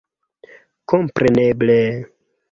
[0.93, 1.77] Kompreneble...